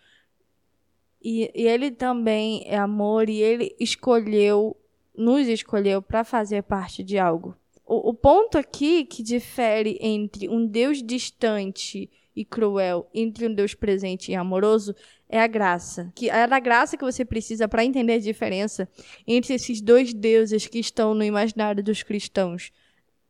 E, 1.22 1.48
e 1.54 1.68
ele 1.68 1.92
também 1.92 2.64
é 2.66 2.76
amor 2.76 3.30
e 3.30 3.40
ele 3.40 3.76
escolheu, 3.78 4.76
nos 5.16 5.46
escolheu 5.46 6.02
para 6.02 6.24
fazer 6.24 6.64
parte 6.64 7.04
de 7.04 7.16
algo. 7.16 7.56
O, 7.86 8.10
o 8.10 8.14
ponto 8.14 8.58
aqui 8.58 9.04
que 9.04 9.22
difere 9.22 9.96
entre 10.00 10.48
um 10.48 10.66
Deus 10.66 11.00
distante 11.00 12.10
e 12.34 12.44
cruel, 12.44 13.08
entre 13.14 13.46
um 13.46 13.54
Deus 13.54 13.72
presente 13.72 14.32
e 14.32 14.34
amoroso, 14.34 14.96
é 15.28 15.38
a 15.38 15.46
graça. 15.46 16.10
Que 16.12 16.28
é 16.28 16.44
da 16.44 16.58
graça 16.58 16.96
que 16.96 17.04
você 17.04 17.24
precisa 17.24 17.68
para 17.68 17.84
entender 17.84 18.14
a 18.14 18.18
diferença 18.18 18.88
entre 19.28 19.54
esses 19.54 19.80
dois 19.80 20.12
deuses 20.12 20.66
que 20.66 20.80
estão 20.80 21.14
no 21.14 21.22
imaginário 21.22 21.84
dos 21.84 22.02
cristãos 22.02 22.72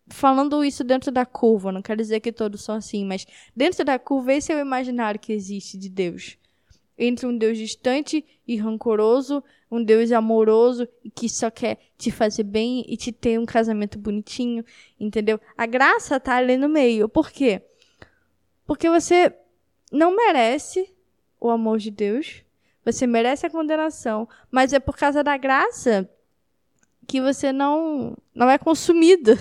falando 0.09 0.65
isso 0.65 0.85
dentro 0.85 1.11
da 1.11 1.25
curva, 1.25 1.73
não 1.73 1.83
quero 1.83 1.99
dizer 1.99 2.21
que 2.21 2.33
todos 2.33 2.63
são 2.63 2.75
assim, 2.75 3.05
mas 3.05 3.27
dentro 3.55 3.85
da 3.85 3.99
curva, 3.99 4.33
esse 4.33 4.53
é 4.53 4.57
o 4.57 4.61
imaginário 4.61 5.21
que 5.21 5.33
existe 5.33 5.79
de 5.79 5.89
Deus. 5.89 6.37
Entre 6.99 7.27
um 7.27 7.37
Deus 7.37 7.57
distante 7.57 8.25
e 8.47 8.57
rancoroso, 8.57 9.43
um 9.71 9.83
Deus 9.83 10.13
amoroso 10.13 10.87
e 11.03 11.11
que 11.11 11.29
só 11.29 11.51
quer 11.51 11.79
te 11.97 12.11
fazer 12.11 12.43
bem 12.43 12.85
e 12.87 12.97
te 12.97 13.11
ter 13.11 13.41
um 13.41 13.47
casamento 13.47 13.99
bonitinho, 13.99 14.65
entendeu? 15.01 15.41
A 15.57 15.65
graça 15.65 16.21
tá 16.21 16.37
ali 16.37 16.57
no 16.57 16.69
meio. 16.69 17.09
Por 17.09 17.31
quê? 17.31 17.63
Porque 18.67 18.91
você 18.91 19.35
não 19.91 20.15
merece 20.15 20.95
o 21.41 21.49
amor 21.49 21.79
de 21.79 21.91
Deus, 21.91 22.45
você 22.85 23.07
merece 23.07 23.47
a 23.47 23.51
condenação, 23.51 24.29
mas 24.51 24.73
é 24.73 24.79
por 24.79 24.97
causa 24.97 25.25
da 25.25 25.37
graça 25.37 26.09
que 27.13 27.21
você 27.21 27.53
não 27.53 28.17
não 28.35 28.49
é 28.49 28.57
consumido. 28.57 29.33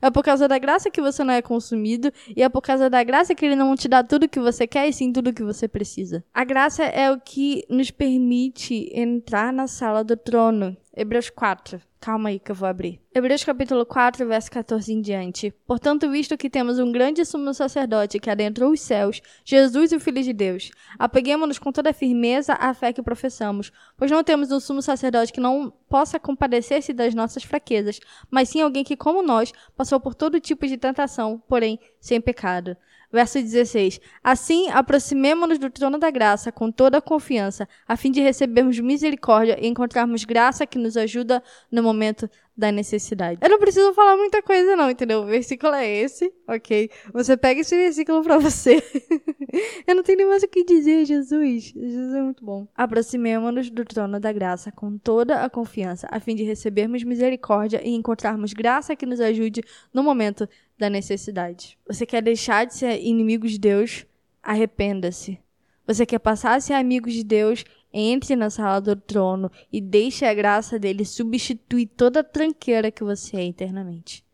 É 0.00 0.10
por 0.10 0.22
causa 0.22 0.46
da 0.46 0.58
graça 0.58 0.90
que 0.90 1.00
você 1.00 1.24
não 1.24 1.32
é 1.32 1.42
consumido 1.42 2.10
e 2.34 2.42
é 2.42 2.48
por 2.48 2.60
causa 2.60 2.88
da 2.88 3.02
graça 3.02 3.34
que 3.34 3.44
ele 3.44 3.56
não 3.56 3.74
te 3.74 3.88
dá 3.88 4.02
tudo 4.02 4.28
que 4.28 4.40
você 4.40 4.66
quer 4.66 4.88
e 4.88 4.92
sim 4.92 5.12
tudo 5.12 5.32
que 5.32 5.42
você 5.42 5.66
precisa. 5.68 6.24
A 6.32 6.44
graça 6.44 6.84
é 6.84 7.10
o 7.10 7.20
que 7.20 7.64
nos 7.68 7.90
permite 7.90 8.90
entrar 8.94 9.52
na 9.52 9.66
sala 9.66 10.02
do 10.02 10.16
trono. 10.16 10.76
Hebreus 10.96 11.28
4. 11.28 11.80
Calma 12.00 12.28
aí 12.28 12.38
que 12.38 12.52
eu 12.52 12.54
vou 12.54 12.68
abrir. 12.68 13.00
Hebreus 13.12 13.42
capítulo 13.42 13.84
4, 13.84 14.28
verso 14.28 14.48
14 14.50 14.92
em 14.92 15.00
diante. 15.00 15.52
Portanto, 15.66 16.08
visto 16.08 16.36
que 16.36 16.48
temos 16.48 16.78
um 16.78 16.92
grande 16.92 17.24
sumo 17.24 17.52
sacerdote 17.52 18.20
que 18.20 18.30
adentrou 18.30 18.70
os 18.70 18.80
céus, 18.80 19.20
Jesus, 19.44 19.90
o 19.90 19.98
Filho 19.98 20.22
de 20.22 20.32
Deus, 20.32 20.70
apeguemos-nos 20.96 21.58
com 21.58 21.72
toda 21.72 21.92
firmeza 21.92 22.52
à 22.54 22.72
fé 22.72 22.92
que 22.92 23.02
professamos, 23.02 23.72
pois 23.96 24.10
não 24.10 24.22
temos 24.22 24.52
um 24.52 24.60
sumo 24.60 24.80
sacerdote 24.82 25.32
que 25.32 25.40
não 25.40 25.72
possa 25.88 26.20
compadecer-se 26.20 26.92
das 26.92 27.12
nossas 27.12 27.42
fraquezas, 27.42 27.98
mas 28.30 28.50
sim 28.50 28.60
alguém 28.60 28.84
que, 28.84 28.96
como 28.96 29.20
nós, 29.20 29.52
passou 29.76 29.98
por 29.98 30.14
todo 30.14 30.38
tipo 30.38 30.64
de 30.66 30.76
tentação, 30.76 31.42
porém 31.48 31.80
sem 32.00 32.20
pecado. 32.20 32.76
Verso 33.14 33.40
16. 33.40 34.00
Assim, 34.24 34.68
aproximemo-nos 34.70 35.56
do 35.56 35.70
trono 35.70 35.98
da 35.98 36.10
graça 36.10 36.50
com 36.50 36.68
toda 36.68 36.98
a 36.98 37.00
confiança, 37.00 37.68
a 37.86 37.96
fim 37.96 38.10
de 38.10 38.20
recebermos 38.20 38.80
misericórdia 38.80 39.56
e 39.60 39.68
encontrarmos 39.68 40.24
graça 40.24 40.66
que 40.66 40.80
nos 40.80 40.96
ajuda 40.96 41.40
no 41.70 41.80
momento 41.80 42.28
da 42.56 42.70
necessidade. 42.70 43.40
Eu 43.42 43.50
não 43.50 43.58
preciso 43.58 43.92
falar 43.94 44.16
muita 44.16 44.40
coisa, 44.42 44.76
não, 44.76 44.90
entendeu? 44.90 45.22
O 45.22 45.26
versículo 45.26 45.74
é 45.74 45.88
esse, 45.88 46.32
ok? 46.46 46.88
Você 47.12 47.36
pega 47.36 47.60
esse 47.60 47.74
versículo 47.74 48.22
para 48.22 48.38
você. 48.38 48.82
Eu 49.86 49.94
não 49.94 50.02
tenho 50.02 50.18
nem 50.18 50.26
mais 50.26 50.42
o 50.42 50.48
que 50.48 50.64
dizer, 50.64 51.04
Jesus. 51.04 51.72
Jesus 51.76 52.14
é 52.14 52.22
muito 52.22 52.44
bom. 52.44 52.66
Aproximemo-nos 52.74 53.70
do 53.70 53.84
trono 53.84 54.18
da 54.18 54.32
graça 54.32 54.70
com 54.72 54.96
toda 54.98 55.44
a 55.44 55.50
confiança, 55.50 56.08
a 56.10 56.20
fim 56.20 56.34
de 56.34 56.42
recebermos 56.42 57.02
misericórdia 57.02 57.80
e 57.84 57.94
encontrarmos 57.94 58.52
graça 58.52 58.96
que 58.96 59.06
nos 59.06 59.20
ajude 59.20 59.62
no 59.92 60.02
momento 60.02 60.48
da 60.78 60.90
necessidade. 60.90 61.78
Você 61.86 62.06
quer 62.06 62.22
deixar 62.22 62.66
de 62.66 62.74
ser 62.74 63.00
inimigo 63.00 63.46
de 63.46 63.58
Deus? 63.58 64.06
Arrependa-se. 64.42 65.38
Você 65.86 66.06
quer 66.06 66.18
passar 66.18 66.54
a 66.54 66.60
ser 66.60 66.72
amigo 66.74 67.10
de 67.10 67.22
Deus? 67.22 67.64
Entre 67.96 68.34
na 68.34 68.50
sala 68.50 68.80
do 68.80 68.96
trono 68.96 69.48
e 69.72 69.80
deixe 69.80 70.24
a 70.24 70.34
graça 70.34 70.80
dele 70.80 71.04
substituir 71.04 71.86
toda 71.86 72.20
a 72.20 72.24
tranqueira 72.24 72.90
que 72.90 73.04
você 73.04 73.36
é 73.36 73.44
internamente. 73.44 74.24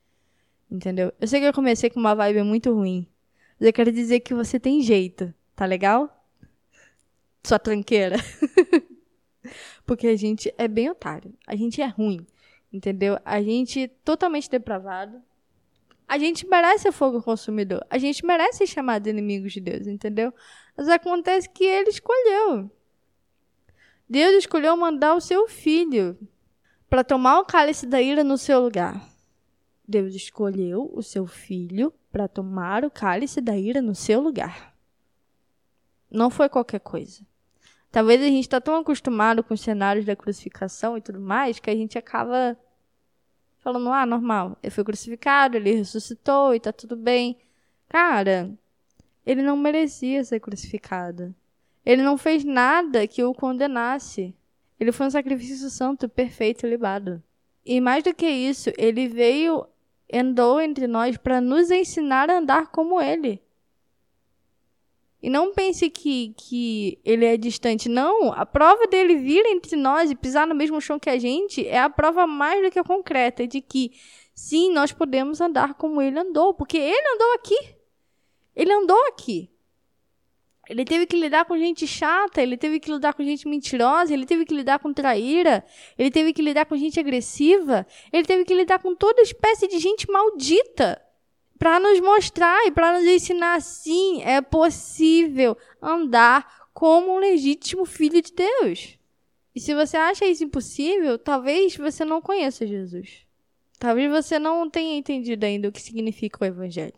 Entendeu? 0.71 1.13
Eu 1.21 1.29
sei 1.29 1.41
que 1.41 1.47
eu 1.47 1.53
comecei 1.53 1.91
com 1.91 2.01
uma 2.01 2.15
vibe 2.15 2.43
muito 2.43 2.73
ruim. 2.73 3.07
Mas 3.59 3.67
eu 3.67 3.73
quero 3.75 3.93
dizer 3.93 4.21
que 4.21 4.33
você 4.33 4.59
tem 4.59 4.81
jeito, 4.81 5.35
tá 5.55 5.67
legal? 5.67 6.27
Sua 7.45 7.59
tranqueira. 7.59 8.17
Porque 9.85 10.07
a 10.07 10.17
gente 10.17 10.51
é 10.57 10.67
bem 10.67 10.89
otário. 10.89 11.35
A 11.47 11.55
gente 11.55 11.83
é 11.83 11.87
ruim. 11.87 12.27
Entendeu? 12.73 13.19
A 13.27 13.43
gente 13.43 13.83
é 13.83 13.89
totalmente 13.89 14.49
depravado. 14.49 15.21
A 16.09 16.17
gente 16.17 16.47
merece 16.47 16.91
fogo 16.93 17.23
consumidor. 17.23 17.85
A 17.91 17.99
gente 17.99 18.25
merece 18.25 18.59
ser 18.59 18.69
chamado 18.69 19.03
de 19.03 19.11
inimigos 19.11 19.53
de 19.53 19.61
Deus, 19.61 19.87
entendeu? 19.87 20.33
Mas 20.75 20.89
acontece 20.89 21.47
que 21.47 21.65
ele 21.65 21.91
escolheu. 21.91 22.71
Deus 24.11 24.35
escolheu 24.35 24.77
mandar 24.77 25.15
o 25.15 25.21
seu 25.21 25.47
filho 25.47 26.19
para 26.89 27.05
tomar 27.05 27.39
o 27.39 27.45
cálice 27.45 27.87
da 27.87 28.03
ira 28.03 28.25
no 28.25 28.37
seu 28.37 28.61
lugar. 28.61 29.09
Deus 29.87 30.17
escolheu 30.17 30.91
o 30.93 31.01
seu 31.01 31.29
filho 31.29 31.95
para 32.11 32.27
tomar 32.27 32.85
o 32.85 32.91
cálice 32.91 33.41
da 33.41 33.57
ira 33.57 33.81
no 33.81 33.95
seu 33.95 34.21
lugar. 34.21 34.75
Não 36.11 36.29
foi 36.29 36.49
qualquer 36.49 36.81
coisa. 36.81 37.25
Talvez 37.93 38.21
a 38.21 38.25
gente 38.25 38.41
está 38.41 38.61
tão 38.61 38.75
acostumado 38.75 39.45
com 39.45 39.55
os 39.55 39.61
cenários 39.61 40.05
da 40.05 40.17
crucificação 40.17 40.99
e 40.99 41.01
tudo 41.01 41.21
mais 41.21 41.61
que 41.61 41.71
a 41.71 41.77
gente 41.77 41.97
acaba 41.97 42.59
falando, 43.59 43.93
ah, 43.93 44.05
normal, 44.05 44.59
ele 44.61 44.73
foi 44.73 44.83
crucificado, 44.83 45.57
ele 45.57 45.73
ressuscitou 45.73 46.53
e 46.53 46.59
tá 46.59 46.73
tudo 46.73 46.97
bem. 46.97 47.39
Cara, 47.89 48.51
ele 49.25 49.41
não 49.41 49.57
merecia 49.57 50.25
ser 50.25 50.41
crucificado. 50.41 51.33
Ele 51.85 52.03
não 52.03 52.19
fez 52.19 52.45
nada 52.45 53.07
que 53.07 53.23
o 53.23 53.35
condenasse. 53.35 54.35
Ele 54.79 54.93
foi 54.93 55.07
um 55.07 55.11
sacrifício 55.11 55.69
santo, 55.71 56.09
perfeito 56.09 56.67
e 56.67 56.71
libado. 56.71 57.23
E 57.65 57.81
mais 57.81 58.03
do 58.03 58.15
que 58.15 58.27
isso, 58.27 58.71
ele 58.79 59.09
veio, 59.09 59.67
andou 60.13 60.61
entre 60.61 60.87
nós 60.87 61.17
para 61.17 61.41
nos 61.41 61.71
ensinar 61.71 62.31
a 62.31 62.39
andar 62.39 62.69
como 62.69 63.01
ele. 63.01 63.43
E 65.23 65.29
não 65.29 65.53
pense 65.53 65.91
que, 65.91 66.35
que 66.37 66.99
ele 67.05 67.27
é 67.27 67.37
distante. 67.37 67.89
Não, 67.89 68.33
a 68.33 68.47
prova 68.47 68.87
dele 68.87 69.17
vir 69.17 69.45
entre 69.47 69.77
nós 69.77 70.11
e 70.11 70.15
pisar 70.15 70.47
no 70.47 70.55
mesmo 70.55 70.81
chão 70.81 70.99
que 70.99 71.11
a 71.11 71.19
gente 71.19 71.67
é 71.67 71.79
a 71.79 71.91
prova 71.91 72.27
mais 72.27 72.63
do 72.63 72.71
que 72.71 72.83
concreta 72.83 73.47
de 73.47 73.61
que, 73.61 73.93
sim, 74.35 74.73
nós 74.73 74.93
podemos 74.93 75.41
andar 75.41 75.75
como 75.75 76.01
ele 76.01 76.19
andou. 76.19 76.55
Porque 76.55 76.79
ele 76.79 77.15
andou 77.15 77.35
aqui. 77.35 77.75
Ele 78.57 78.73
andou 78.73 79.09
aqui. 79.09 79.50
Ele 80.71 80.85
teve 80.85 81.05
que 81.05 81.17
lidar 81.17 81.47
com 81.47 81.59
gente 81.59 81.85
chata, 81.85 82.41
ele 82.41 82.57
teve 82.57 82.79
que 82.79 82.93
lidar 82.93 83.13
com 83.13 83.25
gente 83.25 83.49
mentirosa, 83.49 84.15
ele 84.15 84.25
teve 84.25 84.45
que 84.45 84.55
lidar 84.55 84.79
com 84.79 84.93
traíra, 84.93 85.65
ele 85.99 86.13
teve 86.13 86.33
que 86.33 86.41
lidar 86.41 86.65
com 86.65 86.77
gente 86.77 87.01
agressiva, 87.01 87.85
ele 88.13 88.25
teve 88.25 88.45
que 88.45 88.55
lidar 88.55 88.79
com 88.79 88.95
toda 88.95 89.21
espécie 89.21 89.67
de 89.67 89.81
gente 89.81 90.09
maldita 90.09 91.03
para 91.59 91.81
nos 91.81 91.99
mostrar 91.99 92.65
e 92.69 92.71
para 92.71 92.97
nos 92.97 93.05
ensinar 93.05 93.61
sim, 93.61 94.23
é 94.23 94.41
possível 94.41 95.59
andar 95.83 96.69
como 96.73 97.17
um 97.17 97.19
legítimo 97.19 97.85
filho 97.85 98.23
de 98.23 98.33
Deus. 98.33 98.97
E 99.53 99.59
se 99.59 99.75
você 99.75 99.97
acha 99.97 100.25
isso 100.25 100.45
impossível, 100.45 101.19
talvez 101.19 101.77
você 101.77 102.05
não 102.05 102.23
conheça 102.23 102.65
Jesus. 102.65 103.27
Talvez 103.77 104.09
você 104.09 104.39
não 104.39 104.71
tenha 104.71 104.97
entendido 104.97 105.45
ainda 105.45 105.69
o 105.69 105.73
que 105.73 105.83
significa 105.83 106.45
o 106.45 106.47
evangelho. 106.47 106.95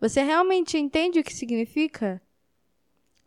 Você 0.00 0.22
realmente 0.22 0.78
entende 0.78 1.20
o 1.20 1.24
que 1.24 1.34
significa? 1.34 2.22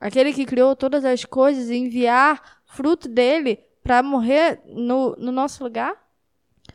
Aquele 0.01 0.33
que 0.33 0.47
criou 0.47 0.75
todas 0.75 1.05
as 1.05 1.23
coisas 1.23 1.69
e 1.69 1.75
enviar 1.75 2.63
fruto 2.65 3.07
dele 3.07 3.59
para 3.83 4.01
morrer 4.01 4.59
no, 4.65 5.15
no 5.15 5.31
nosso 5.31 5.63
lugar? 5.63 5.95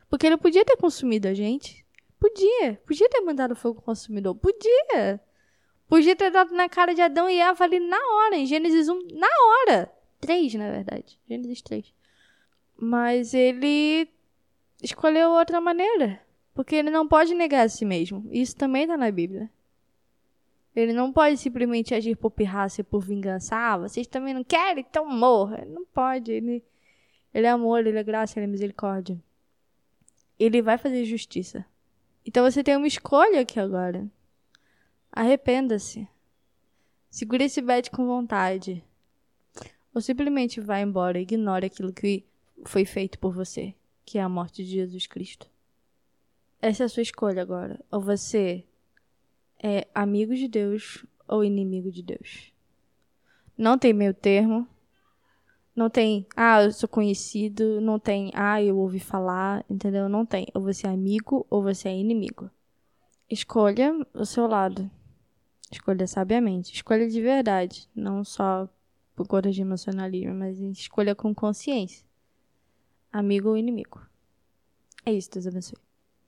Porque 0.09 0.25
ele 0.25 0.37
podia 0.37 0.64
ter 0.64 0.76
consumido 0.76 1.26
a 1.26 1.35
gente. 1.35 1.85
Podia. 2.21 2.80
Podia 2.87 3.09
ter 3.09 3.21
mandado 3.23 3.56
fogo 3.56 3.83
consumidor. 3.83 4.37
Podia. 4.37 5.21
Podia 5.88 6.14
ter 6.14 6.30
dado 6.30 6.54
na 6.54 6.68
cara 6.68 6.95
de 6.95 7.02
Adão 7.02 7.28
e 7.28 7.40
Eva 7.40 7.64
ali 7.64 7.80
na 7.80 7.99
hora, 7.99 8.37
em 8.37 8.47
Gênesis 8.47 8.88
1, 8.88 8.99
na 9.14 9.26
hora. 9.26 9.92
3, 10.21 10.54
na 10.54 10.71
verdade. 10.71 11.18
Gênesis 11.28 11.61
3. 11.62 11.92
Mas 12.76 13.35
ele 13.35 14.09
escolheu 14.80 15.30
outra 15.30 15.61
maneira. 15.61 16.21
Porque 16.54 16.76
ele 16.76 16.90
não 16.90 17.09
pode 17.09 17.35
negar 17.35 17.66
a 17.66 17.68
si 17.68 17.85
mesmo. 17.85 18.25
Isso 18.30 18.54
também 18.54 18.83
está 18.83 18.97
na 18.97 19.11
Bíblia. 19.11 19.50
Ele 20.76 20.92
não 20.92 21.11
pode 21.11 21.38
simplesmente 21.38 21.95
agir 21.95 22.16
por 22.16 22.30
pirraça 22.30 22.83
e 22.83 22.85
por 22.85 23.00
vingança. 23.00 23.56
Ah, 23.56 23.78
vocês 23.78 24.06
também 24.06 24.35
não 24.35 24.45
querem? 24.45 24.85
Então 24.87 25.09
morra. 25.09 25.64
Não 25.64 25.87
pode. 25.87 26.30
Ele, 26.30 26.62
ele 27.33 27.47
é 27.47 27.50
amor, 27.50 27.87
ele 27.87 27.99
é 27.99 28.04
graça, 28.04 28.38
ele 28.38 28.45
é 28.45 28.50
misericórdia. 28.50 29.18
Ele 30.38 30.61
vai 30.61 30.76
fazer 30.76 31.02
justiça. 31.06 31.64
Então 32.26 32.45
você 32.45 32.62
tem 32.62 32.76
uma 32.76 32.87
escolha 32.87 33.40
aqui 33.40 33.59
agora. 33.59 34.06
Arrependa-se. 35.11 36.06
Segure 37.09 37.45
esse 37.45 37.62
bet 37.62 37.90
com 37.90 38.04
vontade. 38.04 38.85
Ou 39.95 40.02
simplesmente 40.02 40.61
vá 40.61 40.78
embora 40.78 41.18
e 41.18 41.23
ignore 41.23 41.64
aquilo 41.64 41.90
que 41.90 42.23
foi 42.66 42.85
feito 42.85 43.18
por 43.18 43.33
você, 43.33 43.75
que 44.04 44.18
é 44.18 44.23
a 44.23 44.28
morte 44.28 44.62
de 44.62 44.73
Jesus 44.73 45.06
Cristo. 45.06 45.49
Essa 46.61 46.83
é 46.83 46.87
a 46.87 46.88
sua 46.90 47.02
escolha 47.02 47.40
agora. 47.40 47.83
Ou 47.90 48.02
você 48.02 48.62
é 49.62 49.86
amigo 49.94 50.34
de 50.34 50.48
Deus 50.48 51.04
ou 51.26 51.44
inimigo 51.44 51.90
de 51.90 52.02
Deus. 52.02 52.52
Não 53.56 53.78
tem 53.78 53.92
meio 53.92 54.12
termo. 54.12 54.66
Não 55.75 55.90
tem, 55.90 56.26
ah, 56.36 56.62
eu 56.62 56.72
sou 56.72 56.88
conhecido. 56.88 57.80
Não 57.80 57.98
tem, 57.98 58.30
ah, 58.34 58.62
eu 58.62 58.78
ouvi 58.78 58.98
falar. 59.00 59.64
Entendeu? 59.68 60.08
Não 60.08 60.25
tem. 60.25 60.46
Ou 60.54 60.62
você 60.62 60.86
é 60.86 60.90
amigo 60.90 61.46
ou 61.50 61.62
você 61.62 61.88
é 61.88 61.96
inimigo. 61.96 62.50
Escolha 63.28 63.92
o 64.14 64.25
seu 64.25 64.46
lado. 64.46 64.90
Escolha 65.70 66.06
sabiamente. 66.06 66.75
Escolha 66.75 67.08
de 67.08 67.20
verdade. 67.20 67.88
Não 67.94 68.25
só 68.25 68.68
por 69.14 69.26
conta 69.26 69.50
de 69.50 69.62
emocionalismo, 69.62 70.34
mas 70.34 70.60
escolha 70.60 71.14
com 71.14 71.34
consciência. 71.34 72.04
Amigo 73.10 73.48
ou 73.48 73.56
inimigo. 73.56 74.00
É 75.04 75.12
isso, 75.12 75.30
Deus 75.30 75.46
abençoe. 75.46 75.86